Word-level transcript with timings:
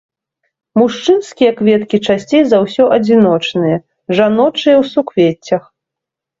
Мужчынскія 0.79 1.51
кветкі 1.59 1.97
часцей 2.09 2.43
за 2.55 2.63
ўсё 2.65 2.83
адзіночныя, 2.97 3.77
жаночыя 4.17 4.75
ў 4.81 4.93
суквеццях. 4.97 5.63